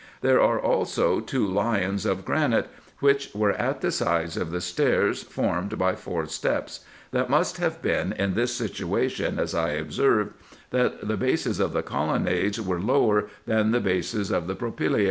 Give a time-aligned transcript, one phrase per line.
[0.21, 5.21] There are also two lions, of granite, which were at the sides of the stairs
[5.21, 6.79] formed by four steps,
[7.11, 10.33] that must have been in this situation, as I observed,
[10.71, 14.99] that the bases of the colonnades are lower than the bases of the propyla?